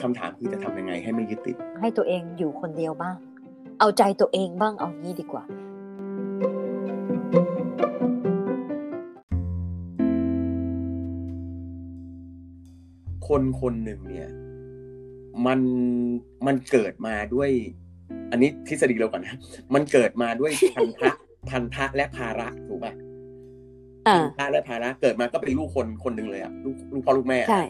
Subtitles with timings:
[0.00, 3.14] คำถามคือจะทำยังไงให้ไม่ยึดติด ให้ตัวเองอยู่คนเดียวบ้าง
[3.80, 5.44] เอาใจตัวเองบ้างเอางี้ดีกว่า
[13.28, 14.28] คนคนหนึ่งเนี่ย
[15.46, 15.60] มัน
[16.46, 17.50] มันเกิดมาด้วย
[18.30, 19.36] อันนี้ทฤษฎีเราก่อนนะ
[19.74, 21.10] มันเกิดมาด้วยพันธะ
[21.50, 22.48] พันธะและภาระ
[24.14, 27.62] ถูกป่ะอ่าพันธะและภาระเกิดมาก็เป็นลูกคนคนหนึ่งเลยอะลูกลูกพ่อลูกแม่อะใช่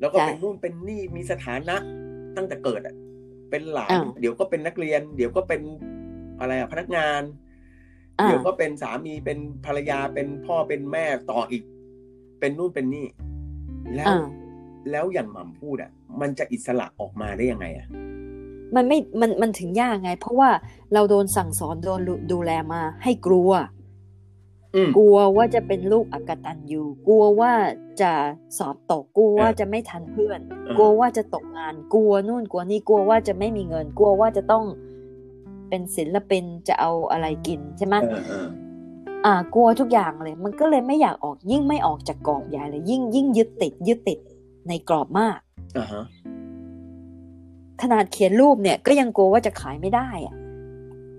[0.00, 1.76] แล้วก็เป็นใช่นู่นเป็นนี่มีสถานะ
[2.36, 2.94] ตั้งแต่เกิดอะ
[3.50, 5.60] เป็นหลานอ่าเดี๋ยวก็เป็นนักเรียน เดี๋ยวก็เป็น
[6.40, 7.22] อะไรอะพนักงาน
[8.20, 11.62] อ่าเดี๋ยวก็เป็นสามีเป็นภรรยาเป็นพ่อเป็นแม่ต่ออีก
[12.40, 13.06] เป็นนู่นเป็นนี่
[13.96, 14.24] แล้วอ่า
[14.90, 15.90] แล้วอย่างหม่ำพูดอะ
[16.20, 17.86] มันจะอิสระออกมาได้ยังไงอะ
[18.76, 20.50] มันไม่มันมันถึงยากไง เพราะว่า
[20.92, 23.79] เราโดนสั่งสอนโดนดูดูแลมาให้กลัวอืม
[24.96, 27.52] กลัวว่าจะเป็นลูกอกตันยูกลัวว่า
[28.00, 28.12] จะ
[28.58, 34.64] สอบตกกลัวว่าเออจะไม่ทันเพื่อนเออกลัวว่าจะตกงานกลัวนู่นกลัวนี่กลัวว่าจะไม่มีเงิน กลัวว่าจะต้อง
[35.68, 38.46] เป็นศิลปินจะเอาอะไรกินใช่ไหมเออเออ
[39.26, 44.18] อ่ากลัวทุกอย่างเลย มันก็เลยไม่อยากออกยิ่งไม่ออกจากกรอบใหญ่เลย ยิ่งยิ่งยึดติด ยึดติด
[44.68, 45.38] ในกรอบมาก
[45.78, 46.04] อ่าฮะ
[47.82, 50.34] ขนาดเขียนรูปเนี่ย ก็ยังกลัวว่าจะขายไม่ได้อะ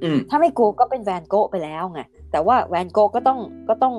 [0.03, 3.95] อืมถ้าไม่กลัวก็เป็นแวนโกะไปแล้วไง แต่ว่าแวนโกะก็ต้องก็ต้อง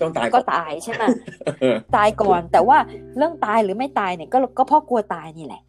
[0.00, 1.04] ต้องตายก็อนตายใช่ไหม
[1.60, 2.78] เออตายก่อน แต่ว่า
[3.16, 5.62] เรื่องตายหรือไม่ตายเนี่ยก็ก็เพราะกลัวตายนี่แหละ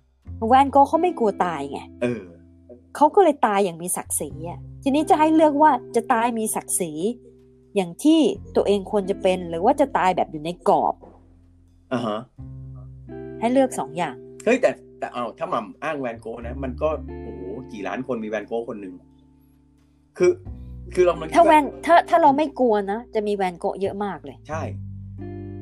[0.48, 2.24] แวนโกะเขาไม่กลัวตายไงเออ
[2.96, 6.92] เขาก็เลยตายอย่างมีศักดิ์ศรีอะทีนี้จะให้เลือกว่าจะตายมีศักดิ์ศรี
[7.76, 8.20] อย่างที่
[8.56, 10.96] ตัวเองควรจะเป็นหรือว่าจะตายแบบอยู่ในกรอบ
[11.94, 12.20] อ่าฮะ
[13.40, 16.90] ให้เลือกสองอย่างเฮ้ยแต่แต่เอาถ้าหม่ำอ้างแวนโก้นะ มันก็
[17.24, 17.42] โอ้โห
[17.72, 18.94] กี่ล้านคนมีแวนโก้คนหนึ่ง
[20.18, 20.32] คือ
[20.94, 24.62] คือเรามันคิดถ้าแวนถ้าถ้าเราไม่กลัวนะ จะมีแวนโกะเยอะมากเลย ใช่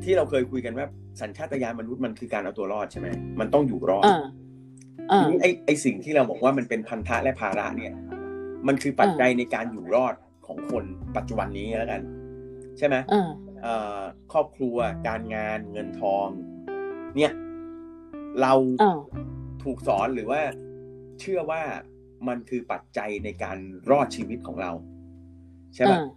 [0.03, 0.85] ที่เราเคยคุยกันว่า
[1.21, 3.07] สัญชาตญาณมนุษย์มันคือการเอาตัวรอดใช่ไหม
[3.39, 4.21] มันต้องอยู่รอดอ่า
[5.11, 7.93] อ่าทีนี้ไอไอสิ่งที่เราบอกว่ามันเป็นพันธะและภาระเนี่ย
[8.67, 10.15] มันคือปัจจัยในการอยู่รอด
[10.47, 10.83] ของคน
[11.17, 12.01] ปัจจุบันนี้แล้วกัน
[12.77, 13.29] ใช่ไหมอ่า
[13.63, 13.99] เอ่อ
[14.31, 16.27] ครอบครัวการงานเงินทอง
[17.17, 17.31] เนี่ย
[18.41, 18.99] เราอ่า
[19.63, 20.41] ถูกสอนหรือว่า
[21.19, 21.61] เชื่อว่า
[22.27, 23.57] มันคือปัจจัยในการ
[23.91, 24.71] รอดชีวิตของเรา
[25.75, 26.07] ใช่ป่ะอ่า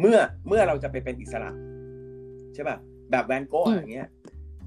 [0.00, 1.50] เมื่อเมื่อเราจะไปเป็นอิสระ
[2.54, 2.76] ใช่ป่ะ
[3.10, 4.08] แบบแวนโก้อืมอย่างเงี้ย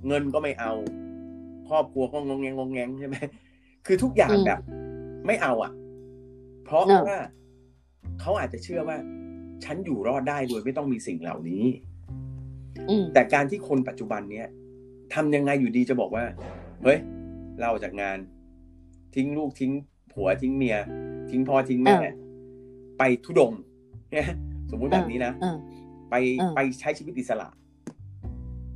[0.07, 0.71] เงินก็ไม่เอา
[1.69, 3.15] ครอบครัวก็งงแงงงงแงงใช่ไหม
[3.85, 4.59] คือทุกอย่างแบบ
[5.27, 5.71] ไม่เอาอะ
[6.65, 7.17] เพราะว่า
[8.21, 8.97] เขาอาจจะเชื่อว่า
[9.63, 11.65] ฉันอยู่รอดได้โดยไม่ต้องมีสิ่งเหล่านี้
[12.89, 14.47] อืมแต่การที่คนปัจจุบันเนี้ย
[15.13, 16.25] ทำยังไงอยู่ดีจะบอกว่า
[16.83, 16.99] เฮ้ย
[17.59, 18.17] เราออกจากงาน
[19.15, 19.71] ทิ้งลูกทิ้ง
[20.13, 20.77] ผัวทิ้งเมีย
[21.29, 22.13] ทิ้งพ่อทิ้งแม่เออ
[22.97, 23.59] ไปทุดงค์
[24.11, 24.25] เนี่ย
[24.71, 25.57] สมมุติแบบนี้นะอ่า
[26.09, 27.47] ไปเออไปใช้ชีวิตอิสระ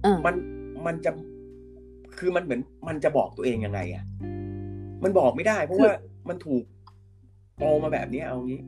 [0.06, 0.36] อ่ามัน
[0.86, 1.12] มันจะ
[2.18, 4.04] คือมันเหมือนมันจะบอกตัวเองยังไงอะ่ะ
[5.04, 5.92] มันบอกไม่ได้ เพราะว่า
[6.30, 6.64] มันถูก
[7.58, 8.62] โตมาแบบนี้เอางี้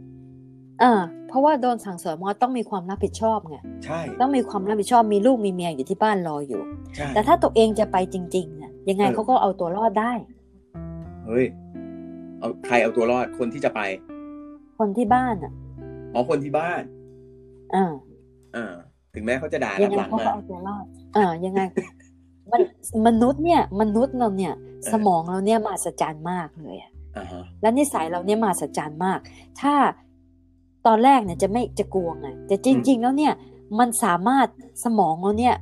[0.84, 0.94] อ่า
[1.28, 6.62] เพราะว่าโดนสั่งสอนมาต้องมีความรับผิดชอบไงใช่ต้องมีความรับผิดชอบมีลูกมีเมียอยู่ที่บ้านรออยู่
[6.96, 10.12] ใช่แต่ถ้าตัวเองจะไปจริงๆน่ะยังไงเออเขาก็เอาตัวรอดได้
[11.26, 11.46] เฮ้ย
[12.40, 13.82] เอาใครเอาตัวรอดคนที่จะไป
[14.78, 15.54] คนที่บ้านอะ
[16.14, 16.82] อ๋อคนที่บ้าน
[17.76, 17.94] อ่า
[18.56, 18.74] อ่า
[19.14, 20.86] ถึงแม้เขาจะด่ายัรับไงหลังเขามาก็เอาตัวรอด
[21.16, 21.62] อ่ายังไง
[22.52, 22.62] มัน
[23.08, 24.54] มนุษย์เนี่ย มนุษย์เราเนี่ย
[24.92, 29.20] สมองเราเนี่ยมหัศจรรย์มากเลยอะอ่าฮะและนิสัยเราเนี่ยมหัศจรรย์มาก
[29.62, 29.74] ถ้า
[30.88, 33.34] ตอนแรกเนี่ยจะไม่จะกลัวไงแต่จริง ๆ แล้วเนี่ย
[33.80, 34.48] มันสามารถ
[34.84, 35.56] สมองเราเนี่ย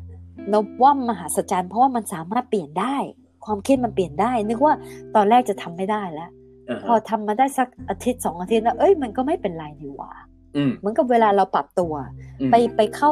[0.50, 2.96] เราว่ามหัศจรรย์เพราะว่ามันสามารถเปลี่ยนได้
[3.46, 4.74] ความคิดมันเปลี่ยนได้ นึกว่า
[5.16, 6.30] ตอนแรกจะทำไม่ได้แล้ว
[6.70, 10.31] อ่าพอฮะทำมาได้สักอาทิตย์สองอาทิตย์แล้วเอ้ยมันก็ไม่เป็นไรนี่หว่าอืม
[10.80, 11.94] เหมือนกับเวลาเราปรับตัว
[12.42, 13.12] อืมไปไปเข้า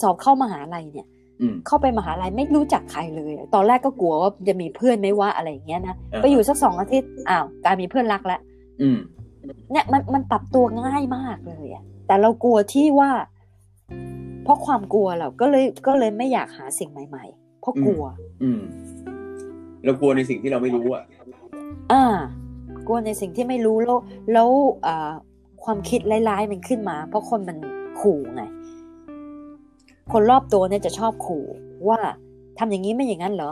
[0.00, 1.06] สอบเข้ามหาลัยเนี่ย
[1.40, 8.40] อืมเข้าไปมหาลัยไม่รู้จักใครเลยอะตอนแรกก็กลัวว่าจะมีเพื่อนไหม่ว่าอะไรอย่างเงี้ยนะอ่าฮะไปอยู่สักสองอาทิตย์อ้าวกลายมีเพื่อนรักแล้ว
[8.82, 8.98] อืม
[9.72, 13.10] เนี่ยมันมันปรับตัวง่ายมากเลยอะแต่เรากลัวที่ว่า
[14.44, 18.04] เพราะความกลัวเราก็เลยก็เลยไม่อยากหาสิ่งใหม่ ๆ เพราะกลัว
[18.42, 18.60] อืม
[19.84, 21.04] เรากลัวในสิ่งที่เราไม่รู้อะ
[21.92, 22.04] อ่า
[22.86, 23.98] กลัวในสิ่งที่ไม่รู้แล้ว
[24.32, 24.48] แล้ว
[24.86, 25.12] อ่า
[25.64, 27.56] ความคิดร้ายๆมันขึ้นมา เพราะคนมัน
[28.00, 28.42] ขู่ไง
[30.12, 31.44] คนรอบตัวเนี่ยจะชอบขู่
[31.88, 31.98] ว่า
[32.58, 33.50] ทำอย่างนี้ไม่อย่างนั้นเหรอ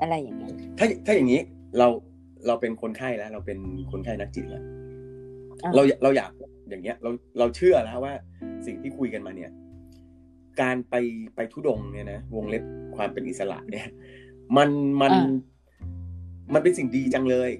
[0.00, 1.40] อะไรอย่างเงี้ยถ้าถ้าอย่างนี้
[1.78, 1.88] เรา
[2.46, 3.58] เราเป็นคนไข้แล้ว เราเป็น
[3.90, 4.62] คนไข้นักจิตแล้ว
[5.64, 6.30] อะเราเราอยาก
[6.68, 8.14] อย่างเงี้ย เราเราเชื่อแล้วว่า
[8.66, 9.50] สิ่งที่คุยกันมาเนี่ย
[10.60, 10.94] การไป
[11.36, 12.62] ไปทุดงค์เนี่ยนะวงเล็บ
[12.96, 13.88] ความเป็นอิสระเนี่ย
[14.56, 14.70] มัน
[15.02, 15.30] มันอ่า
[16.54, 17.50] มันเป็นสิ่งดีจังเลย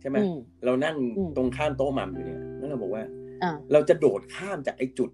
[0.00, 3.04] ใช่ไหมอืมเรานั่งอืมตรงข้ามโต๊ะหมัมอยู่เนี่ยแล้วเราบอกว่า
[3.42, 5.10] อ่าเราจะโดดข้ามจากไอ้จุด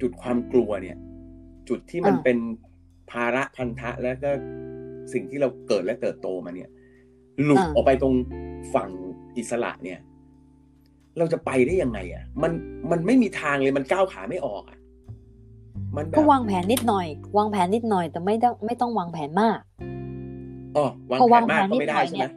[0.00, 0.96] จุดความกลัวเนี่ย
[1.68, 2.38] จุดที่มันอ่าเป็น
[3.10, 4.30] ภาระพันธะแล้วก็
[5.12, 6.68] สิ่งที่เราเกิดและเติบโตมาเนี่ย
[7.44, 8.14] หลุดอ่าออกไปตรง
[8.74, 8.90] ฝั่ง
[9.36, 9.98] อิสระเนี่ย
[11.18, 12.52] เราจะไปได้ยังไง อะ มัน
[12.90, 14.78] มันไม่มีทางเลยมันก้าวขาไม่ออกอะ
[15.96, 17.06] มันแบก็บวางแผนนิดหน่อย
[17.36, 19.58] วางแผนนิดหน่อย แต่ไม่ต้องไม่ต้องวางแผนมาก
[20.76, 22.30] อ๋อวางพอแผวางนมากแผนก็นิดไม่หน่ได้อยใช่เนี่ไหมย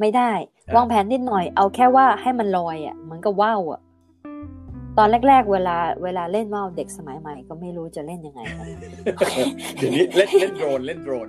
[0.00, 3.80] ไม่ได้อ่า วางแผนนิดหน่อยเอาแค่ว่าให้มันลอยอะเหมือนกับว่าวอะ
[4.98, 8.66] ตอนแรก ๆ เวลาเวลาเล่นว่าวเด็กสมัยใหม่ก็ไม่รู้จะเล่นยังไงกัน
[9.76, 11.28] เดี๋ยวนี้เล่นเล่นโดรนเล่นโดรน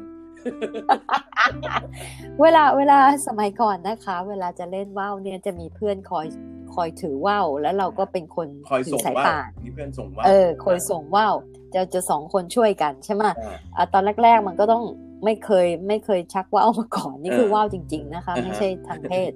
[2.41, 6.25] เวลาเวลาสมัยก่อนนะคะ เวลาจะเล่นว่าวเนี่ยจะมีเพื่อนคอย
[6.73, 11.33] คอยถือว่าวแล้วเราก็เป็นคนคอยถืส่งสายว่าป่านมีเพื่อนส่งว่าเออคอยส่งว่าว
[11.73, 14.83] จะจะสองคนช่วยกันใช่ไหมอ่าอะตอนแรก ๆ มันก็ต้อง
[15.23, 19.31] ไม่เคยไม่เคยชักว่าวมาก่อนนี่คือเออว่าวจริง ๆ นะคะอ่าฮะไม่ใช่ทางเพศ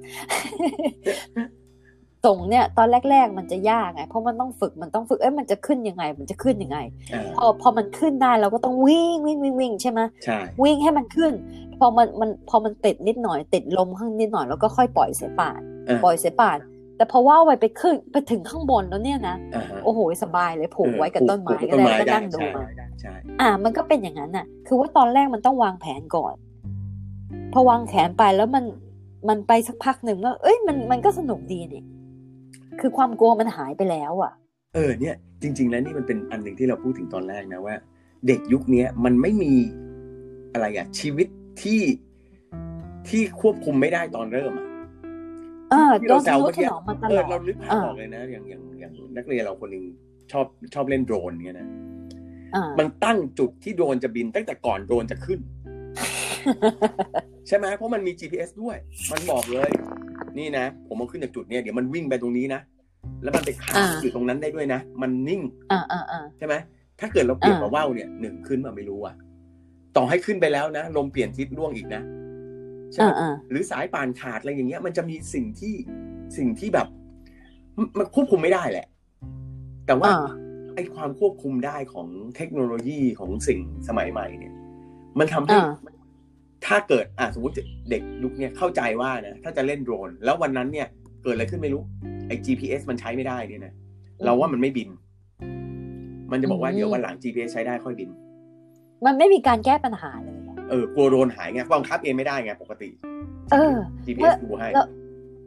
[2.25, 6.79] ส่งเนี่ยตอนแรก ๆ มันจะยากไงเพราะมันต้องฝึกมันต้องฝึกเอ้ยมันจะขึ้นยังไง มันจะขึ้นยังไง
[7.13, 11.33] อ่าพอพอมันขึ้นได้เราก็ต้องวิ่งวิ่งวิ่งวิ่งใช่ไหมใช่วิ่งให้มันขึ้น
[11.79, 16.57] พอมันมันพอมันติดนิดหน่อย ติดลมข้างนิดหน่อยแล้วก็ค่อยปล่อยสายป่านอ่าปล่อยสายป่าน
[16.97, 22.65] แต่พอว่าวไปไปขึ้นไปถึงข้างบนแล้วเนี่ยนะอ่าฮะโอ้โหสบายเลยผูกไว้กับต้นไม้ปลูก็ต้นได้ไม้ก็ได้นั่งดูใช่มา
[23.01, 26.35] ใช่อ่า มันก็เป็นอย่างนั้นน่ะ คือว่าตอนแรกมันต้องวางแผนก่อน
[27.53, 28.65] พอวางแผนไปแล้วมัน
[29.29, 31.83] มันไปสักพักหนึ่งว่าเอ้ยมันมันก็สนุกดีนี่
[32.79, 34.31] คือความกลัวมันหายไปแล้ว อะ
[34.73, 37.75] เออเนี่ย จริง ๆ แล้วนี่มันเป็นอันหนึ่งที่เราพูดถึงตอนแรกนะว่า
[38.27, 39.53] เด็กยุคเนี้ยมันไม่มี
[40.53, 41.27] อะไรอะชีวิต
[41.61, 41.81] ที่
[43.07, 44.74] ที่ควบคุมไม่ได้ตอนเริ่มอะเออ
[46.01, 49.83] ที่โดเรานแซทะวนุเมื่อกี้ถนอมมาตเอลออดเราลึกภาพอ่าออกเลยนะ อย่างอย่างอย่างนักเรียนเราคนหนึ่ง
[50.31, 51.67] ชอบชอบเล่นโดรนเงี้ยนะ
[52.55, 55.39] อ่ามันตั้งจุดที่โดรนจะบินตั้งแต่ก่อนโดรนจะขึ้น
[57.47, 58.77] ใช่ไหมเพราะมันมี GPS ด้วย
[59.11, 59.69] มันบอกเลย
[60.37, 62.61] นี่นะ ผมเอาขึ้นจากจุดเนี้ยเดี๋ยวมันวิ่งไปตรงนี้นะ
[63.23, 65.41] แล้วมันไปค้างอ่าอยู่ตรงนั้นได้ด้วยนะ มันนิ่ง
[65.71, 66.55] อ่าอ่าอ่าใช่ไหม
[66.99, 69.15] ถ้าเกิดเราเปลี่ยนอ่ามาว่าวเนี่ยหนึ่งขึ้นมาไม่รู้อะ
[69.97, 72.01] ต่อให้ขึ้นไปแล้วนะลมเปลี่ยนทิศล่วงอีกนะ
[72.95, 75.73] ใช่ไหมอ่าอ่าหรือสายป่านขาดอะไรอย่างเงี้ย มันจะมีสิ่งที่
[76.37, 76.87] สิ่งที่แบบ
[77.77, 78.87] มันมันควบคุมไม่ได้แหละ
[79.87, 80.27] แต่ว่าอ่า
[80.75, 84.53] ไอ้ความควบคุมได้ของเทคโนโลยีของสิ่งสมัยใหม่เนี่ย
[85.19, 85.71] มันทำให้อ่า
[86.65, 87.55] ถ้าเกิดอะสมมติ
[87.89, 90.87] เด็กยุคเนี้ยเข้าใจว่านะถ้าจะเล่นโดรน แล้ววันนั้นเนี่ย
[91.23, 91.81] เกิดอะไรขึ้นไม่รู้
[92.27, 93.73] ไอ้ GPS มันใช้ไม่ได้เนี่ยนะ
[94.25, 94.89] เราว่ามันไม่บิน
[96.31, 98.09] มันจะบอกว่าอืมเดี๋ยววันหลัง GPS ใช้ได้ค่อยบิน
[99.05, 100.34] มันไม่มีการแก้ปัญหาเลยอะ
[100.69, 102.89] เออกลัวโดรนหายไงบังคับเองไม่ได้ไงปกติ
[103.51, 103.75] เออ
[104.05, 104.87] GPS ดูให้แล้ว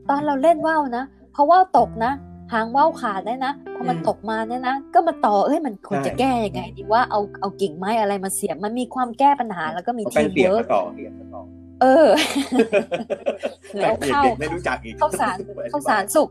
[0.08, 2.12] ตอนเราเล่นว่าวนะเพราะว่าวตกนะ
[2.52, 11.42] หางว่าวขาดได้นะพอมันอืมตกมาเนี่ยนะก็มาต่อเอ้ยมันควรใช่จะแก้ยังไงดีว่าเอาเอากิ่งไม้อะไรมาเสียบมันมีความแก้ปัญหาแล้วก็มีเอาทีแป้งมเปียกเวิร์มากต่อเปียกมาต่อ
[11.82, 12.08] เออ
[13.80, 15.36] แป้แล้งวเปียกเข้าเด็กไม่รู้จักอีกเข้าสาร
[15.70, 16.28] เข้าสารสุก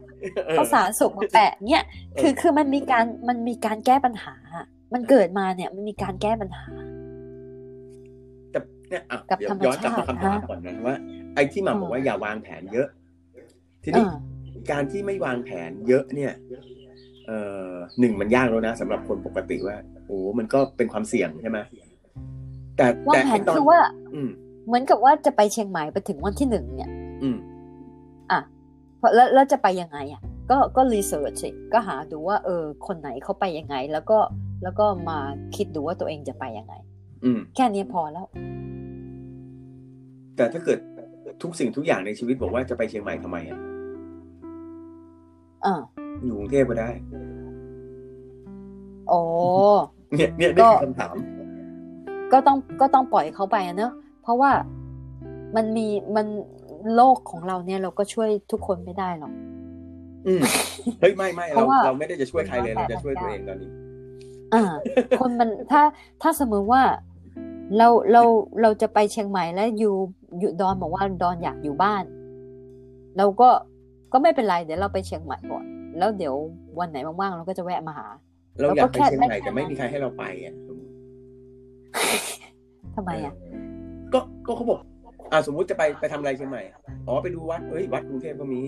[0.47, 1.83] เออเข้าสารสุกมาแปะเนี่ย
[2.19, 4.35] คือคือมันมีการมันมีการแก้ปัญหา
[4.93, 6.96] มันเกิดมาเนี่ยมันมีการแก้ปัญหาแต่
[8.89, 10.95] เนี่ยอะกับเดี๋ยวธรรมย้อนกลับมาชาติคำถามฮะก่อนนะว่า
[11.35, 12.87] ไอ้ที่หมาอืมบอกว่าอย่าวางแผนเยอะ
[13.83, 14.13] ทีนี้อ่า
[14.71, 16.33] การที่ไม่วางแผนเยอะเนี่ย
[17.27, 17.39] เอ่
[17.69, 21.59] อหนึ่งมันยากแล้วนะสำหรับคนปกติว่าโอ้มันก็เป็นความเสี่ยงใช่ไหม
[22.77, 23.79] แต่วางแต่แผนไตคือว่า
[24.13, 24.29] อืม
[24.67, 26.91] เหมือนกับว่าจะไปเชียงใหม่ไปถึงวันที่หนึ่งเนี่ย
[27.23, 27.37] อืม
[28.31, 28.39] อะ
[28.97, 34.17] เพราะแล้วแล้วจะไปยังไงอะ ก็ก็รีเสิร์ชสิก็หาดูว่า เออ คนไหนเขาไปยังไง แล้วก็
[34.63, 35.17] แล้วก็มา
[35.55, 36.73] คิดดูว่าตัวเองจะไปยังไง
[37.23, 38.27] อืม แค่นี้พอแล้ว
[40.37, 40.79] แต่ถ้าเกิด
[41.41, 43.59] ทุกสิ่งทุกอย่างในชีวิตบอกว่าจะไปเชียงใหม่ทำไมอะ
[45.65, 45.73] อ่า
[46.25, 46.89] อยู่กรุงเทพก็ได้
[49.09, 49.21] โอ้
[50.15, 51.15] เนี่ยเนี่ยก็นี่คือคำถาม
[52.31, 53.91] ก็ต้องก็ต้องปล่อยเขาไปอะเนอะ
[54.21, 54.51] เพราะว่า
[55.55, 56.27] มันมีมัน
[56.95, 59.33] โลกของเราเนี่ยเราก็ช่วยทุกคนไม่ได้หรอก
[60.27, 60.43] อืม
[60.99, 63.71] เฮ้ยไม่ไม่เพเราราะว่าเราไม่ได้จะช่วยใครเลยมันเราจะช่วยแปลกตัวเองตอนนี้
[64.53, 64.63] อ่า
[65.19, 65.81] คนมันถ้า
[66.21, 66.81] ถ้าสมมติว่า
[67.75, 68.21] เราเรา
[68.61, 69.95] เราจะไปเชียงใหม่แล้วอยู่
[70.39, 72.03] อยู่ดอนบอกว่าดอนอยากอยู่บ้าน
[73.17, 73.49] เราก็
[74.13, 75.65] ก็ไม่เป็นไรเดี๋ยวเราไปเชียงใหม่ก่อน
[75.97, 76.35] แล้วเดี๋ยว
[76.79, 78.07] วันไหนว่างๆเราก็จะแวะมาหา
[78.59, 80.55] เราอยากไปเราก็แค่เชียงใหม่ได้แค่แต่ไม่นั้นมีใครให้เราไปอะ
[82.95, 83.33] ทำไมอะ
[84.13, 84.79] ก็ก็เขาบอก
[85.31, 86.61] อ่าสมมุติจะไปไปทำอะไรเชียงใหม่
[87.07, 88.61] อ๋อไปดูวัดเฮ้ยวัดกรุงเทพก็มี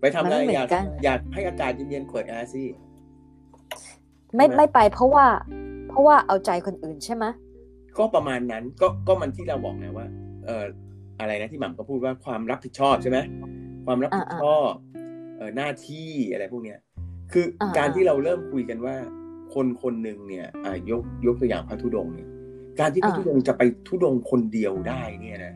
[0.00, 2.64] ไปทำอะไรมันไม่เหมืออนยากกันอยากให้อากาศเย็นๆเปิดแอร์สิ
[4.36, 5.26] ไม่ใช่ไหมไม่ไปเพราะว่า
[5.92, 7.24] เพราะว่าเอาใจคนอื่นใช่ไหม
[7.98, 10.06] ก็ประมาณนั้นก็ก็มันที่เราบอกไงว่า
[10.44, 10.64] เอ่อ
[11.20, 13.18] อะไรนะที่หม่ำก็พูดว่าความรับผิดชอบใช่ไหม
[13.86, 14.70] ความรับผิดชอบ
[15.36, 16.78] เอ่อหน้าที่อะไรพวกเนี้ย
[17.32, 18.96] คืออาการที่เราเริ่มคุยกันว่า
[19.54, 22.28] คนคนหนึ่งเนี่ยอ่ายกยกตัวอย่างพระธุดงค์เนี่ย
[22.80, 25.54] การที่พระอ่าธุดงค์จะไปธุดงค์คนเดียวได้เนี่ยนะ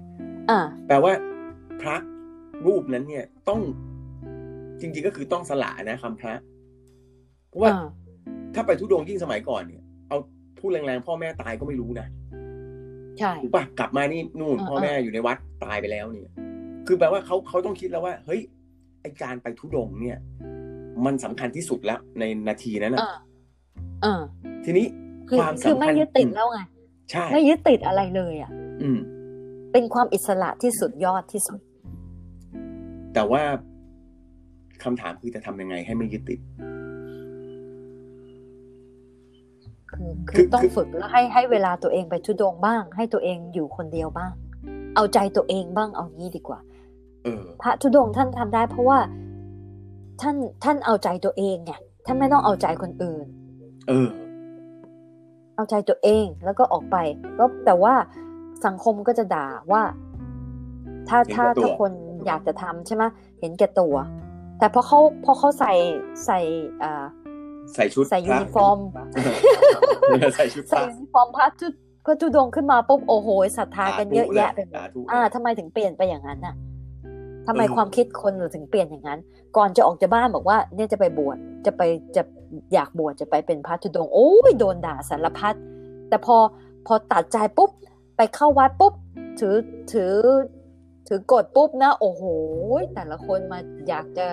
[0.51, 1.13] อ่าแปลว่า
[1.81, 1.97] พระ
[2.67, 3.61] รูปนั้นเนี่ยต้อง
[4.81, 6.35] จริงๆก็คือต้องสละนะคำพระ
[7.49, 7.87] เพราะว่าอ่า
[8.55, 9.86] ถ้าไปทุดงค์ยิ่งสมัยก่อนเนี่ยเอา
[10.67, 12.07] พูดแรงๆพ่อแม่ตายก็ไม่รู้นะ
[13.19, 16.33] ใช่ถูกปะกลับมานี่นู่นเออพ่อแม่อยู่ในวัดตายไปแล้วเนี่ย
[16.87, 18.41] คือแปลว่าเขาเขาต้องคิดแล้วว่า เฮ้ย
[19.03, 20.19] ไอการไปทุดงค์เนี่ย
[21.05, 23.15] มันสำคัญที่สุดแล้วในนาทีนั้นเอนะอ
[24.03, 24.23] เออ
[24.65, 24.87] ทีนี้
[25.29, 26.59] คือความคือสำไม่คัญยึดติดแล้วไง
[27.11, 28.51] ใช่ไม่ยึดติดอะไรเลยอะ
[28.83, 28.99] อืม
[29.73, 31.61] เป็นความอิสระที่สุดยอดที่สุด
[33.15, 33.43] แต่ว่า
[34.85, 36.41] คำถามคือจะทำยังไงให้ไม่ยึดติด
[39.91, 44.33] คือคืคืออต้องคือฝึกแล้วให้ให้เวลาตัวเองไปทุดงค์บ้าง ให้ตัวเองอยู่คนเดียวบ้าง
[44.97, 46.59] เอาใจตัวเองบ้างเอางี้ดีกว่า
[47.25, 48.99] เออพระธุดงค์ท่านทำได้ เพราะว่า
[50.21, 51.73] ท่านท่านเอาใจตัวเองไง
[52.07, 53.27] ท่านไม่ต้องเอาใจคนอื่น
[53.89, 54.09] เออ
[55.57, 56.97] เอาใจตัวเองแล้วก็ออกไป
[57.39, 57.95] ก็แต่ว่า
[58.67, 59.83] สังคมก็จะด่าว่า
[61.09, 61.93] ถ้าเห็นถ้าแก่ตัวถ้าคน
[62.27, 63.05] อยากจะทำใช่ไหม
[63.41, 63.95] เห็นแก่ตัว
[64.59, 65.73] แต่พอเขาพอเขาใส่
[66.27, 66.39] ใส่
[66.83, 67.05] อ่า
[67.75, 68.79] ใส่ชุดใส่ยูพระนิฟอร์ม
[70.37, 71.73] ใส่ชุดพใส่ระยูนิฟอร์มพระจุด
[72.07, 76.55] พระจุดงค์ขึ้นมาปุ๊บโอ้โหศรัทธากันเยอะแยะไปหมสาดธุอ่าทำไมถึงเปลี่ยนไปอย่างนั้นน่ะ
[77.47, 79.21] ทำไมเออความคิดคนถึงเปลี่ยนอย่างนั้น
[79.57, 81.83] ก่อนจะออกจากบ้านบอกว่า เนี่ยจะไปบวชจะไป
[82.17, 82.23] จะ
[82.75, 85.55] อยากบวชจะไปเป็นพระธุดงค์โอ้ยโดนด่าสารพัด
[86.09, 86.37] แต่พอ
[86.87, 87.71] พอตัดใจปุ๊บ
[88.17, 88.95] ไปเข้าวัดปุ๊บ
[89.41, 89.57] ถือ
[89.93, 90.15] ถือ
[91.09, 92.23] ถือกฎปุ๊บนะ โอ้โห
[92.95, 93.59] แต่ละคนมา
[93.89, 94.27] อยากจะ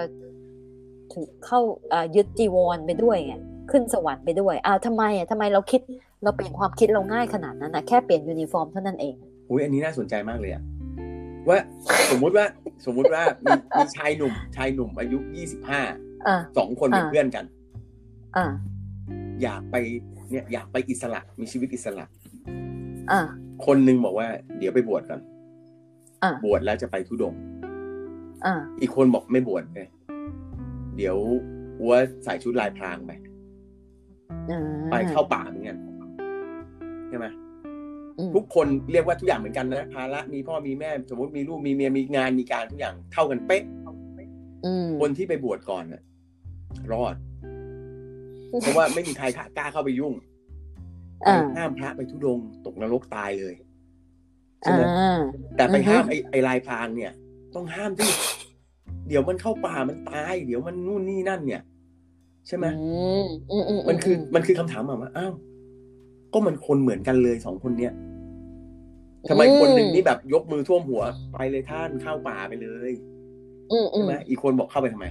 [1.14, 1.60] ถือเข้า
[1.94, 3.36] อ่ายึดจีวรไปด้วยไง
[3.72, 5.82] ขึ้นสวรรค์ไปด้วยอ้าวทำไมอะทำไมเราคิด
[6.24, 9.16] เราเปลี่ยนความคิดเราง่ายขนาดนั้นนะแค่เปลี่ยนยูนิฟอร์มเท่านั้นเอง
[9.50, 10.64] อุ้ยอันนี้น่าสนใจมากเลยอะ
[11.50, 11.58] ว่า
[12.12, 12.46] สมมุติว่า
[12.86, 15.82] สมมุติว่ามีมีชายหนุ่ม ชายหนุ่มอายุยี่สิบห้า
[16.28, 17.46] อ่าสองคนเป็นอ่าเพื่อนกัน
[18.38, 18.46] อ่า
[19.44, 19.76] อยากไป
[20.32, 22.06] เนี่ยอยากไปอิสระมีชีวิตอิสระ
[23.12, 23.22] อ่า
[23.66, 24.28] คนหนึ่งบอกว่า
[24.58, 25.20] เดี๋ยวไปบวชก่อน
[26.24, 27.40] อ่าบวชแล้วจะไปทุดงค์
[28.46, 29.88] อ่าอีกคนบอกไม่บวชเลย
[30.98, 31.18] เดี๋ยว
[31.82, 33.12] อัวใส่ชุดลายพรางไป
[34.50, 34.60] อ่า
[34.92, 35.78] ไปเข้าป่าเหมือนกัน
[37.10, 37.26] ใช่ไหม
[38.18, 43.64] อืมทุกคนเรียกว่าทุกอย่างเหมือนกันนะภาระมีพ่อมีแม่ สมมติมีลูกมีเมียมีงานมีการทุกอย่างเท่ากันเป๊ะ
[44.66, 46.02] อืมคนที่ไปบวชก่อนน่ะ
[46.92, 47.16] รอด
[48.62, 49.26] เพราะว่าไม่มีใคร
[49.58, 50.14] กล้าเข้าไปยุ่ง
[51.28, 53.56] อ่าห้ามพระไปทุดงค์ตกนรกตายเลย
[54.62, 55.18] ใช่อ่ไหมา
[55.56, 57.14] แต่ไปอือฮึห้ามไอ้ไอ้ลายพรางเนี่ย
[57.56, 58.10] ต้องห้ามที่
[59.08, 61.62] เดี๋ยวมันเข้าป่ามันตาย เดี๋ยวมันนู่นนี่นั่นเนี่ย
[62.48, 62.86] ใช่ไหมอื
[63.26, 65.34] มอืมอืมมันคือ มันคือคำถามอะว่าอ้าว
[66.34, 67.94] ก็มันคนเหมือนกันเลยสองคนเนี้ย
[69.30, 72.92] ทำไมคนหนึ่งนี่แบบยกมือท่วมหัว ไปเลยท่านเข้าป่าไปเลย
[73.72, 75.08] อืมอืใช่มไหมอีกคนบอกเข้าไปทำไม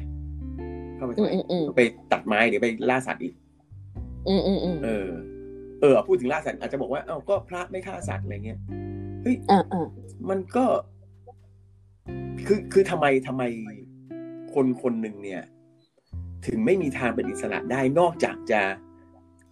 [0.97, 1.83] เข้าไปอืทำมไมอืมอืมไป
[2.13, 3.35] ตัดไม้เดี๋ยวไปล่าสัตว์อีก
[4.29, 5.09] อืมอืมอืมเออ
[5.81, 8.59] เออพูดถึงล่าสัตว์อาจจะบอกว่าเอ้าก็พระไม่ฆ่าสัตว์อะไรเงี้ย
[9.23, 9.87] เฮ้ยอ่าอ่า
[10.31, 10.65] มันก็
[12.47, 13.43] คือคือทำไมทำไม
[14.55, 15.43] คนคนหนึ่งเนี่ย
[16.47, 18.61] ถึงไม่มีทางเป็นอิสระได้นอกจากจะ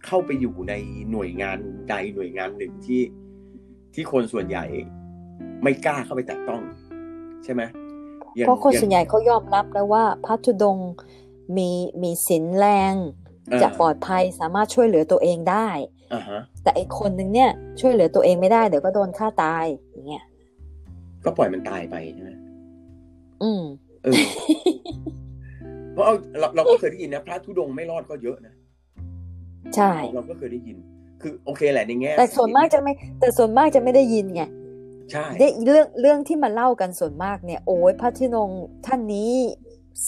[0.05, 0.73] เข้าไปอยู่ใน
[1.11, 1.57] หน่วยงาน
[1.89, 3.01] ใดหน่วยงานหนึ่งที่
[3.93, 4.65] ที่คนส่วนใหญ่
[5.63, 6.61] ไม่กล้าเข้าไปแตะต้อง
[7.43, 7.61] ใช่ไหม
[8.35, 10.91] อย่างเพราะคนอย่างส่วนใหญ่เขายอมรับแล้วว่าพระธุดงค์
[11.57, 11.69] มี
[12.03, 12.95] มีศีลแรง
[13.49, 15.69] เออจะปลอดภัยสามารถช่วยเหลือตัวเองได้
[16.13, 20.25] อ่าฮะแต่อีกคนนึงเนี่ย ช่วยเหลือตัวเองไม่ได้เดี๋ยวก็โดนฆ่าตายอย่างเงี้ย
[21.25, 22.31] ก็ปล่อยมันตายไปใช่ไหม
[23.43, 23.63] อืม
[24.03, 24.13] เออ
[25.93, 28.53] เพราะเอาเราเราก็เคยได้ยินนะพระธุดงค์ไม่รอดก็เยอะนะ
[29.75, 30.77] ใช่ เราก็เคยได้ยิน
[31.21, 34.41] คือโอเคแหละในแง่ แต่ส่วนมากจะไม่ แต่ส่วนมากจะไม่ได้ยินไง
[35.11, 39.33] ใช่ได้เรื่องเรื่องที่มาเล่ากันส่วนมากเนี่ย โอ้ยพระธุดงค์ท่านนี้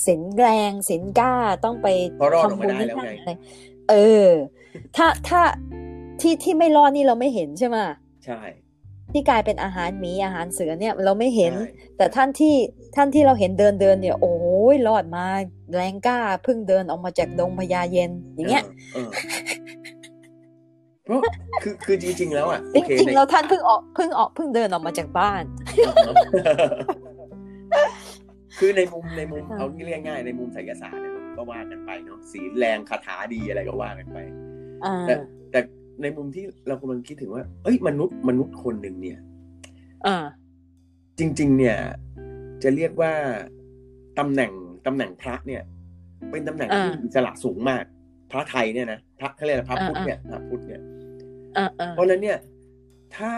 [0.05, 1.33] ศีลแรงศีลกล้า
[1.63, 3.31] ต้องไปเพราะรอดออกทำมาบุญได้ที่แล้วนั่นไงอะไร
[3.89, 3.95] เอ
[4.25, 4.27] อ
[4.95, 5.41] ถ้าถ้า
[6.21, 7.77] ที่ที่ไม่รอดนี่เราไม่เห็นใช่ไหม
[8.25, 8.39] ใช่
[9.13, 12.55] ที่กลายเป็นอาหารหมีอาหารเสือเนี่ยเราไม่เห็นใช่แต่ท่านที่
[12.95, 14.35] ท่านที่เราเห็นเดินเดินเนี่ย โอ้
[14.73, 15.25] ยรอดมา
[15.75, 19.09] แรงกล้าเพิ่งเดินออกมาจากดงพญาเย็นอย่างเงี้ยเออเออ
[21.05, 21.21] เพราะ
[21.63, 25.43] คือคือจริงๆแล้วอะจโอเคริงในๆแล้วท่านเพิ่งออกเพิ่งออกเพิ่งเดินออกมาจากบ้าน
[28.59, 34.17] คือในมุมในมุมค่ะเอาที่เรียกง่ายในมุมไสยศาสตร์เนี่ยก็ว่ากันไปเนาะสีลแรงคาถาดีอะไรก็ว่ากันไป
[34.85, 35.13] อ่าแต่
[35.51, 35.59] แต่
[36.01, 39.19] ในมุมที่เรากำลังคิดถึงว่า เอ้ยมนุษย์มนุษย์คนหนึ่งเนี่ย
[40.05, 40.17] อ่า
[41.19, 41.77] จริง ๆ เนี่ย
[42.63, 43.13] จะเรียกว่า
[44.19, 44.51] ตำแหน่ง
[44.85, 45.61] ตำแหน่งพระเนี่ย
[46.31, 47.83] เป็นตำแหน่งที่อ่าอิสระสูงมาก
[48.31, 50.81] พระไทยเนี่ยนะพระเขาเรียกอะไรพระพุทธอ่าเนี่ยพระพุทธเนี่ย
[51.57, 52.37] อ่าอ่าเพราะฉะนั้นเนี่ย
[53.17, 53.33] ถ้า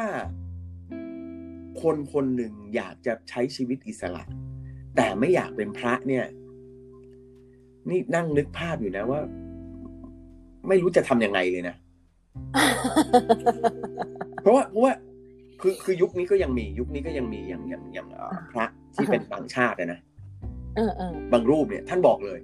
[1.81, 4.23] คนคนหนึ่งอยากจะใช้ชีวิตอิสระ
[4.95, 6.25] แต่ไม่อยากเป็นพระเนี่ย
[7.89, 9.19] นี่นั่งนึกภาพอยู่นะว่า
[10.67, 11.75] ไม่รู้จะทำยังไงเลยนะ
[14.41, 14.93] เพราะว่าเพราะว่า
[15.61, 18.65] คือคือยุคนี้ก็ยังมียุคนี้ก็ยังมีอย่างอย่างอย่างเอ่อพระ
[18.95, 19.99] ที่เป็นต่างชาติอะนะ
[20.75, 22.39] เออเออบางรูปเนี่ย ท่านบอกเลย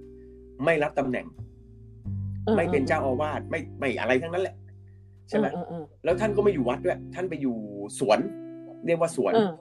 [0.65, 1.25] ไม่รับตำแหน่ง
[2.48, 4.55] ออไม่เป็นเจ้าอาวาสไม่ไม่อะไรทั้งนั้นแหละ
[5.29, 7.55] ใช่ไหมเออเออแล้วท่านก็ไม่อยู่วัดด้วย ท่านไปอยู่
[8.00, 8.19] สวน
[8.86, 9.51] เรียกว่าสวนเออ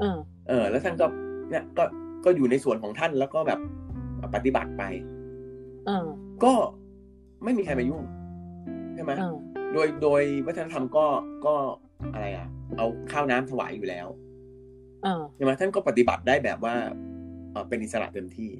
[0.00, 0.16] เออ
[0.48, 1.06] เออ แล้วท่านก็
[1.50, 1.84] เนี่ยก็
[2.24, 3.58] ก็อยู่ในสวนของท่านแล้วก็แบบ
[4.34, 4.82] ปฏิบัติไป
[5.86, 6.06] เออ
[6.44, 6.52] ก็
[7.44, 8.02] ไม่มีใครมายุ่ง
[8.94, 9.34] ใช่ไหมเออ
[9.74, 11.06] โดยโดยวัฒนธรรมก็
[11.46, 11.54] ก็
[12.12, 14.06] อะไรอะ เอาข้าวน้ำถวายอยู่แล้ว
[15.02, 16.74] เออใช่ไหมท่านก็ปฏิบัติได้แบบว่า
[17.52, 18.50] เอ่อเป็นอิสระเต็มที่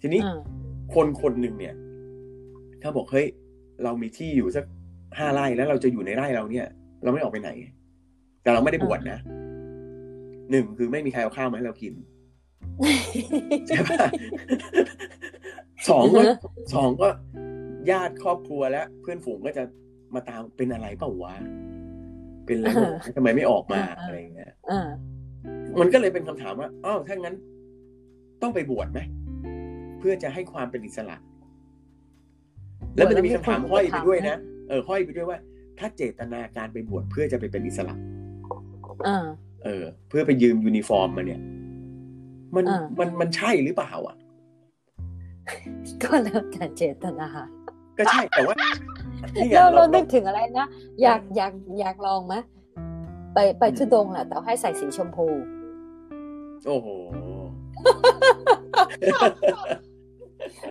[0.00, 0.40] ทีนี้เออ
[0.94, 1.74] คนคนหนึ่งเนี่ย
[2.82, 3.26] ถ้าบอกเฮ้ย
[3.84, 4.64] เรามีที่อยู่สัก
[5.18, 6.66] ห้าไร่แล้วเราจะอยู่ในไร่เราเนี่ย
[7.02, 7.50] เราไม่ออกไปไหน
[8.42, 9.18] แต่เราไม่ได้บวชนะ
[10.50, 11.94] หนึ่งคือไม่มีใครเอาข้าวมาให้เรากิน
[13.66, 13.98] ใช่ปะ
[15.88, 16.20] สองก็
[16.74, 17.08] สองก็
[17.90, 19.64] ญาติครอบครัวและเพื่อนฝูงก็จะ
[20.14, 21.34] มาตามเป็นอะไรเปล่าวะ
[22.46, 24.88] เป็นอะไรวะทำไมไม่ออกมาเออเออออะไรอย่างเงี้ยเออ
[25.80, 27.34] มันก็เลยเป็นคำถามว่าอ้าวถ้างั้น
[28.42, 29.00] ต้องไปบวชไหม
[29.98, 31.16] เพื่อจะให้ความเป็นอิสระ
[32.96, 34.36] แล้วมันจะมีคำถามห้อยไปด้วยนะ
[34.68, 35.38] เออห้อยไปด้วยว่า
[35.78, 37.94] ถ้าเจตนาการไปบวชเพื่อจะไปเป็นอิสระ
[39.04, 39.26] เออ
[39.64, 41.40] เออเพื่อไปยืมยูนิฟอร์มมาเนี่ย
[42.54, 44.16] มันอ่ามันมันใช่หรือเปล่า อะ
[46.02, 47.28] ก็แล้วแต่เจตนา
[47.98, 49.01] ก็ใช่แต่ว่านี่ไง
[49.54, 50.66] เราเราเรานึกถึงอะไรนะ
[51.02, 52.34] อยากอยากอยากลองไหม
[53.34, 55.26] ไปไปธุดงค์แหละแต่ให้ใส่สีชมพู
[56.66, 56.88] โอ้โห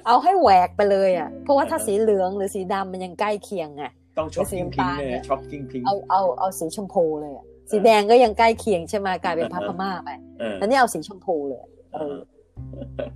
[0.05, 3.84] เอาให้แหวกไปเลยอะ เพราะว่าถ้าสีเหลืองหรือสีดำมันยังใกล้เคียงไง
[4.17, 11.60] ต้อง shocking pink สีน้ำตาลเลยเนี่ย shocking pink เอาเอาเอาสีชมพูเลยอะสีแดงก็ยังใกล้เคียงใช่ไหมกลายเป็นพระพม่าไปเออแล้วนี่เอาสีชมพูเลย
[11.93, 12.15] เออ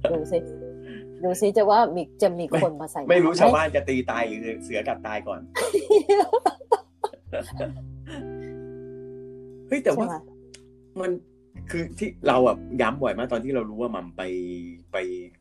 [0.09, 0.37] ดูสิ
[1.25, 5.39] ดูสิจะว่ามีจะมีคนมาใส่ ไม่รู้หชาวบ้านจะตีตายหรือเสือกัดตายก่อน
[9.67, 10.15] เฮ้ยแต่ใช่ว่าไหม
[11.01, 11.11] มัน
[11.69, 14.21] คือที่เราอะย้ำบ่อยมากตอนที่เรารู้ว่ามัมไป
[14.93, 14.97] ไป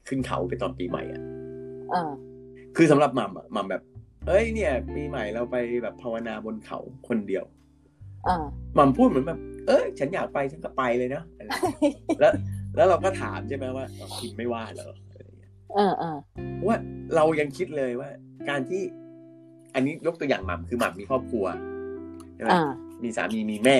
[0.09, 1.21] ขึ้นเขาไปตอนปีใหม่อะ
[1.93, 2.11] อ่า
[2.77, 3.83] คือสำหรับมัมอะมัมแบบ
[4.29, 7.45] เอ้ยเนี่ย ปีใหม่เราไปแบบภาวนาบนเขาคนเดียว
[8.29, 8.37] อ่า
[8.79, 9.39] มัมพูดเหมือนแบบ
[9.69, 12.33] เอ้ยฉันอยากไปฉันก็ไปเลยเนาะอะไรอย่างเงี้ยแล้ว
[12.77, 15.14] แล้วเราก็ถามใช่ไหมว่าอ๋อคิดไม่ว่าเหรออะไรอย่าง
[15.75, 16.17] เงี้ยเออเออ
[16.55, 16.79] เพราะว่า
[17.15, 18.11] เรายังคิดเลยว่า
[18.49, 18.83] การที่
[19.75, 21.45] อันนี้ยกตัวอย่างหม่ำคือหม่ำมีครอบครัว
[22.35, 22.71] ใช่ไหมอ่า
[23.03, 23.77] มีสามีมีแม่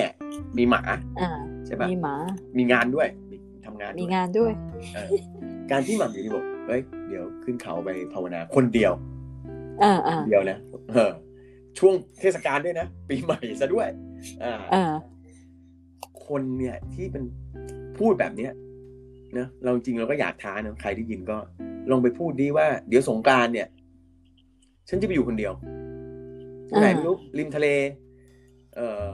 [0.57, 0.81] มีหมา
[1.21, 1.31] อ่า
[1.65, 2.15] ใช่ปะมีหมา
[2.57, 4.51] มีงานด้วยมีทำงานมีด้วยงานด้วย
[4.95, 5.07] เออ
[5.71, 8.91] การที่หม่ำอยู่ดีบอกเฮ้ยเดี๋ยวขึ้นเขาไปภาวนาคนเดียว
[9.83, 10.57] อ่าอ่าเดียวนะ
[10.91, 11.11] เออ
[11.79, 13.87] ช่วงเทศกาลด้วยนะ ปีใหม่ซะด้วย
[14.43, 14.93] อ่าอ่า
[16.27, 17.23] คนเนี่ยที่เป็น
[17.97, 18.51] พูดแบบเนี้ย
[19.37, 21.37] นะเราจริงเราก็อยากท้านะใครได้ยินก็
[21.91, 23.67] ลองไปพูดดีว่า เดี๋ยวสงกรารเนี่ย
[24.89, 25.53] ฉันจะไปอยู่คนเดียว
[26.69, 27.67] ตรงไหนไม่รู้ริมทะเล
[28.75, 29.13] เอ่อ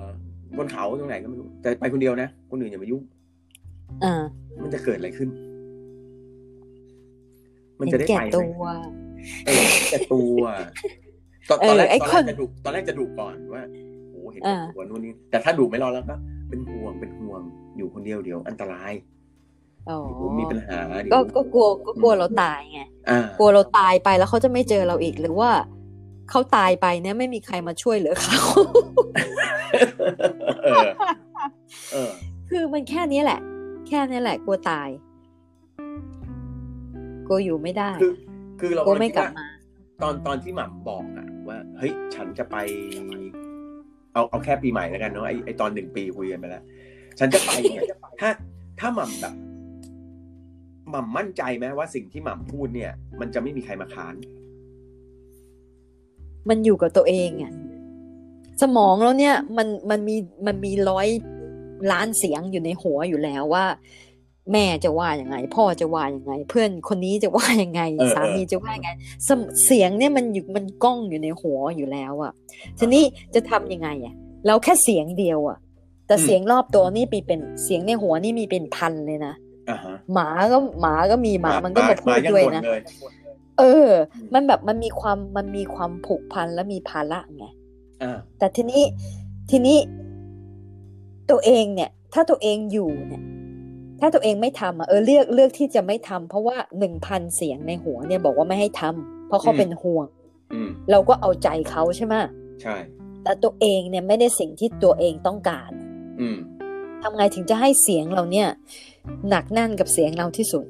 [0.57, 3.01] บนเขาตรงไหนก็ไม่รู้แต่ไปคนเดียวนะคนอื่นอย่ามายุ่ง
[4.03, 4.13] อ่า
[4.63, 5.29] มันจะเกิดอะไรขึ้น
[7.79, 8.65] มันจะได้เห็นไปแก่ไหมตัว
[9.45, 10.43] เออแต่ตัว
[11.49, 13.63] ตอนเออตอนแรกไอ้ตอนคแรนกจะดุตอนแรกจะดุก่อนว่า
[14.09, 16.15] โอ้เห็นอ่าแก่ตัวนู่นนี่แต่ถ้าดุไม่รอดแล้วก็
[16.49, 17.41] เป็นห่วงเป็นห่วง
[17.77, 18.91] อยู่คนเดียวเดี๋ยวอันตราย
[19.89, 25.49] อ๋อเดี๋ยวมีปัญหาเดี๋ยวก็ก็กลัวก็กลัวเราตายไงอ่ากลัวเราตายไปแล้วเขาจะไม่เจอเราอีกหรือว่า
[26.29, 28.39] เขาตายไปเนี่ยไม่มีใครมาช่วยเหลือเขา
[30.63, 30.89] เออ
[31.91, 32.11] เออ
[32.49, 33.39] คือมันแค่นี้แหละ
[33.87, 34.89] แค่นี้แหละ กลัวตาย
[37.27, 38.13] กลัวอยู่ไม่ได้ คือ
[38.59, 39.47] คือเรากลัวไม่คิดกลับว่ามา
[40.01, 42.55] ตอนตอนที่หม่ำบอกอะว่า เฮ้ย ฉันจะไป
[44.13, 46.63] เอาเอาแค่ปีใหม่แล้วกันเนาะไอไอตอนหนึ่งปีคุยกันไปแล้ว
[47.19, 47.83] ฉันจะไปเนี่ย
[48.21, 48.29] ถ้า
[48.79, 49.33] ถ้าหม่ำแบบ
[50.91, 54.15] หม่ำมั่นใจไหมว่าสิ่งที่หม่ำพูดเนี่ย มันจะไม่มีใครมาค้าน
[56.49, 57.51] มันอยู่กับตัวเองอะ
[58.61, 60.15] สมองแล้วเนี่ยมันมันมี
[60.47, 61.07] มันมีร้อย
[61.91, 63.65] ล้านเสียงอยู่ในหัวอยู่แล้วว่า
[64.51, 68.89] แม่จะว่ายังไง พ่อจะว่ายังไง เพื่อนคนนี้จะว่ายังไงเออเออสามีจะว่ายังไง
[69.27, 72.31] สมเสียงเนี่ยมันอยู่มันก้องอยู่ในหัวอยู่แล้วอะ
[72.79, 73.03] ทีนี้
[73.35, 74.13] จะทำยังไงอะ
[74.47, 75.57] เราแค่เสียงเดียวอะ
[76.07, 79.50] แต่เสียงรอบตัวนี่มีเป็นเสียงในหัวนี่มีเป็นพันเลยนะอ่าฮะ
[80.13, 82.79] หมาก็หมาก็มีหมามันก็มาพูดยัด้วยบ่นะเลย
[83.59, 83.89] เออ
[84.33, 87.45] มันแบบมันมีความมันมีความผูกพันและมีภาระไง
[88.03, 88.83] อ่าแต่ทีนี้
[89.51, 89.77] ทีนี้
[91.31, 93.23] ตัวเองเนี่ย ถ้าตัวเองอยู่เนี่ย
[93.99, 100.07] ถ้าตัวเองไม่ทำอะเออเลือกเลือกที่จะไม่ทำเพราะว่าหนึ่งพันเสียงในหัวเนี่ยบอกว่าไม่ให้ทำเพราะเขาอืมเป็นห่วง
[100.53, 102.15] อืมเราก็เอาใจเขาใช่ไหม
[102.61, 102.75] ใช่
[103.23, 105.71] แต่ตัวเองเนี่ยไม่ได้สิ่งที่ตัวเองต้องการ
[106.19, 106.37] อืม
[107.01, 108.47] ทำไงถึงจะให้เสียงเราเนี่ย
[109.29, 110.65] หนักแน่นกับเสียงเราที่สุด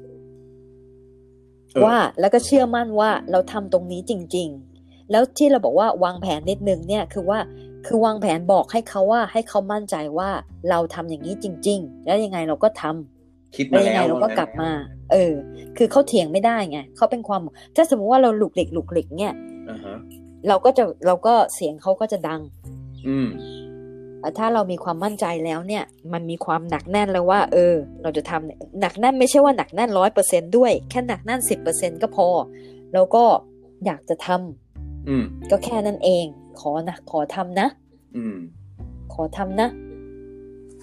[1.72, 4.48] เออว่าแล้วก็เชื่อมั่นว่าเราทำตรงนี้จริง
[4.80, 7.38] ๆ แล้วที่เราบอกว่าวางแผนนิดนึงเนี่ยคือว่า
[7.86, 10.30] คือวางแผนบอกให้เขาว่าให้เขามั่นใจว่า
[10.70, 14.70] เราทำอย่างนี้จริง ๆ แล้วยังไงเราก็ทำคิดแล้มาวยังแล้ไงวเราก็กลับมา
[15.12, 15.32] เออ
[15.76, 17.40] คือเขาเถียงไม่ได้ไงเขาเป็นความ
[17.76, 19.34] ถ้าสมมติว่าเราหลุกหลิกหลุกหลิกเนี่ย
[19.70, 19.96] อ่าฮะ
[20.48, 22.40] เราก็จะเราก็เสียงเขาก็จะดัง
[23.08, 23.28] อืม
[24.38, 32.28] ถ้าเรามีความมั่นใจแล้วเนี่ย มันมีความหนักแน่นแล้วว่า เออ เราจะทำหนักแน่นไม่ใช่ว่าหนักแน่นร้อยเปอร์เซนด้วย แค่หนักแน่นสิบเปอร์เซ็นก็พอ
[32.92, 33.24] แล้วก็
[33.84, 36.24] อยากจะทำอืมก็แค่นั้นเอง
[36.60, 37.68] ขอนะขอทำนะ
[38.16, 38.36] อืม
[39.12, 39.68] ขอทำนะ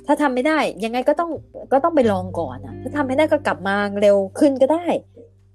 [0.06, 1.32] ถ้าทำไม่ได้ ยังไงก็ต้อง
[1.72, 4.86] ก็ต้องไปลองก่อนนะถ้าทำไม่ได้ก็กลับมาเร็วขึ้นก็ได้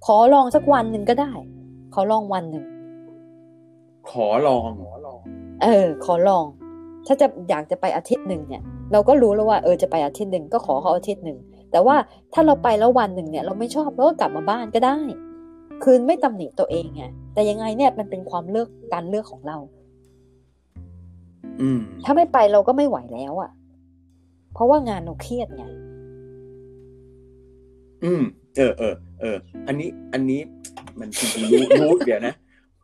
[0.06, 1.32] ขอลองสักวันหนึ่งก็ได้
[1.94, 2.64] ขอลองวันหนึ่ง
[4.10, 4.68] ขอลอง
[5.62, 6.44] เออ ขอลอง
[7.06, 8.62] ถ้าจะอยากจะไปอาทิตย์หนึ่งเนี่ย
[8.92, 11.38] เราก็รู้แล้วว่าเออจะไปอาทิตย์หนึ่งก็ขอเขาอาทิตย์หนึ่ง
[11.72, 11.96] แต่ว่า
[12.34, 14.96] ถ้าเราไปแล้ววันหนึ่งเนี่ยเราไม่ชอบเราก็กลับมาบ้านก็ได้
[15.82, 17.02] คืนไม่ตำหนิตัวเองไง
[17.34, 19.56] แต่ยังไงเนี่ยมันเป็นความเลือกการเลือกของเรา
[21.60, 23.50] อืมถ้าไม่ไปเราก็ไม่ไหวแล้วอะ่ะ
[24.54, 25.64] เพราะว่างานเราเครียดไง
[28.04, 28.22] อืม
[28.56, 29.36] เออเออเออ
[29.66, 30.40] อันนี้ อันนี้
[30.98, 32.34] มันจริงๆรู้รู้เดี๋ยวนะ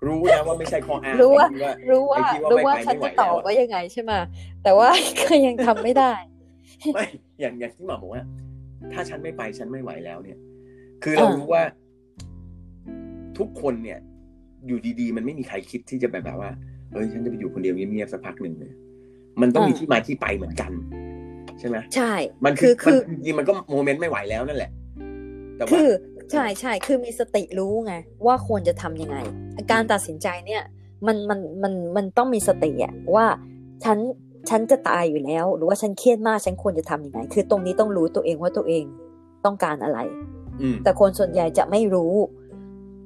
[0.06, 4.12] รู้นะว่าไม่ใช่ข้ออ้างรู้ว่าไอ้ที่ว่ารู้ว่าไอ้ที่ว่ารู้ไม่ว่าไปฉันไม่ไหวจะตอบแล้วอะว่ายังไงใช่ไหม
[4.62, 4.88] แต่ว่า
[5.20, 6.12] ก็ยังทำไม่ได้
[6.94, 7.04] ไม่
[7.40, 8.24] อย่างอย่างที่หมอบอกว่า
[8.92, 10.38] ถ้าฉันไม่ไปฉันไม่ไหวแล้วเนี่ย
[11.02, 11.62] คือเราอ่ารู้ว่า
[13.38, 13.98] ทุกคนเนี่ย
[14.66, 16.50] อยู่ดีๆ มันไม่มีใครคิดที่จะแบบแบบว่า
[16.92, 18.72] เอ้ยฉันจะไปอยู่คนเดียวเงียบๆสักพักหนึ่งเลย
[19.40, 20.72] มันต้องมีที่มาที่ไปเหมือนกัน
[21.58, 22.12] ใช่ไหมใช่
[22.44, 24.70] มันคืคืออมันคือจริงๆมันก็โมเมนต์ไม่ไหวแล้วนั่นแหละ
[25.56, 25.88] แต่ว่าคือ
[26.32, 27.94] ใช่ใช่คือมีสติรู้ไง
[28.26, 29.16] ว่าควรจะทำยังไง
[29.72, 30.62] การตัดสินใจเนี่ย
[31.06, 33.26] มันมันมันมันต้องมีสติอะว่า
[33.84, 33.98] ฉัน
[34.48, 38.84] ฉันจะตายอยู่แล้ว หรือว่าฉันเครียดมากฉันควรจะทำยังไง คือตรงนี้ต้องรู้ตัวเองว่าตัวเอง
[39.44, 39.98] ต้องการอะไร
[40.60, 42.14] อืมแต่คนส่วนใหญ่จะไม่รู้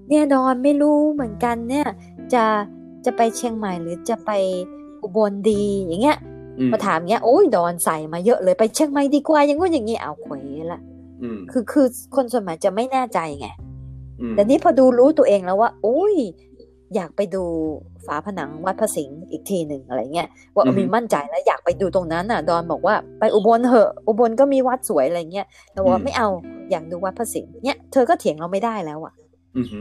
[0.08, 1.88] เนี่ยดอนไม่รู้เหมือนกันเนี่ย
[2.34, 2.44] จะ
[3.04, 4.30] จะไปเชียงใหม่หรือจะไป
[5.02, 6.18] อุบลดีอย่างเงี้ย
[6.58, 10.34] อืมมาถามเงี้ยโอ้ยดอนใส่มาเยอะเลยไปเชียงใหม่ดีกว่าอย่างงู้นอย่างงี้เอาเขว
[10.72, 10.93] ละอืม
[11.52, 13.48] คือคือคนส่วนใหญ่จะไม่แน่ใจไง
[14.20, 16.14] อืมแต่นี่พอดูรู้ตัวเองแล้วว่าโอ้ย
[16.94, 17.44] อยากไปดู
[18.06, 26.28] ฝาผนังวัดพระสิงห์อีกทีหนึ่งอะไรเงี้ยว่าเออมีมั่นใจแล้วอยากไปดูตรงนั้นน่ะ ดอนบอกว่าไปอุบลเหอะ อุบลก็มีวัดสวยอะไรเงี้ยแต่ว่าไม่เอา
[26.70, 29.12] อยากดูวัดพระสิงห์เนี่ยเธอก็เถียงเราไม่ได้แล้วอะ
[29.56, 29.80] อืมฮึ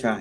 [0.00, 0.14] ใช่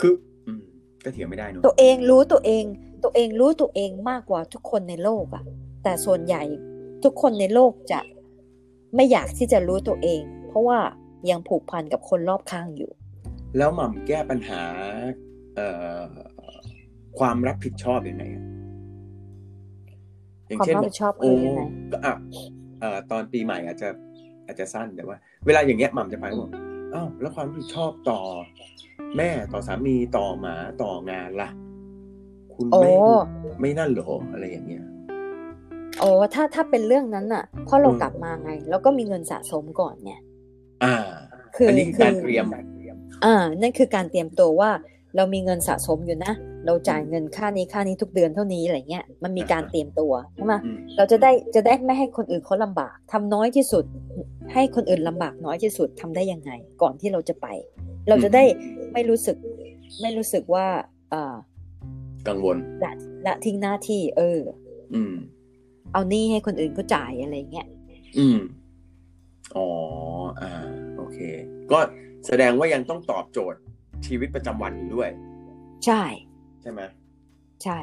[0.00, 0.12] คือ
[0.46, 0.60] อืม
[1.04, 2.64] ก็เถียงไม่ได้เนอะตัวเองรู้ตัวเอง
[3.04, 5.44] ตัวเองรู้ตัวเองมากกว่าทุกคนในโลกอะ
[5.82, 6.42] แต่ส่วนใหญ่
[7.04, 8.00] ทุกคนในโลกจะ
[8.94, 10.78] ไม่อยากที่จะรู้ตัวเอง เพราะว่า
[11.30, 12.90] ยังผูกพันกับคนรอบข้างอยู่
[13.58, 14.62] แล้วหม่ำแก้ปัญหา
[15.56, 16.02] เอ่อ
[17.18, 18.44] ความรับผิดชอบยังไงอะ
[20.48, 22.14] อย่างเช่นความรับผิดชอบโอ้คือยังไงก็อะ
[22.80, 23.88] เอ่อตอนปีใหม่อาจจะ
[24.46, 26.50] อาจจะสั้นแต่ว่า เวลาอย่างเงี้ยหม่ำจะไปบอก
[26.94, 28.20] อ้าวแล้วความรับผิดชอบต่อ
[29.16, 31.48] แม่ต่อสามีต่อหมาต่องานล่ะ
[32.54, 32.92] คุณโอ้ไม่
[33.60, 34.84] ไม่นั่นเหรออะไรอย่างเงี้ย
[36.00, 40.12] โอ้ถ้าถ้าเป็นเรื่องนั้นน่ะเพราะเราอืมกลับมาไง แล้วก็มีเงินสะสมก่อนไง
[40.84, 40.94] อ่า
[41.56, 42.46] คืออันนี้คือการคือเตรียม
[43.24, 44.70] อ่า นั่นคือการเตรียมตัวว่า
[45.16, 46.32] เรามีเงินสะสมอยู่นะ
[46.66, 53.84] เราจ่ายเงินค่านี้ค่านี้ทุกเดือนเท่านี้อะไรเงี้ย มันมีการเตรียมตัวใช่ไหมอืมเราจะได้จะได้ไม่ให้คนอื่นเขาลำบากทำน้อยที่สุด
[54.52, 56.50] ให้คนอื่นลำบากน้อยที่สุดทำได้ยังไง
[56.82, 57.46] ก่อนที่เราจะไป
[58.08, 58.44] เราจะได้
[58.92, 59.36] ไม่รู้สึก
[60.02, 60.66] ไม่รู้สึกว่า
[61.12, 61.34] อ่า
[62.28, 62.92] กังวลละ
[63.26, 64.40] ละทิ้งหน้าที่ เออ
[64.94, 65.14] อืม
[65.94, 67.66] เอาหนี้ให้คนอื่นก็จ่ายอะไรเงี้ย
[68.18, 68.38] อืม
[69.56, 69.68] อ๋อ
[70.40, 70.50] อ่า
[70.96, 71.18] โอเค
[71.70, 71.78] ก็
[72.26, 73.60] แสดงว่ายังต้องตอบโจทย์
[74.06, 75.10] ชีวิตประจำวันอยู่ด้วย
[75.84, 76.02] ใช่
[76.62, 76.80] ใช่ไหม
[77.64, 77.78] ใช่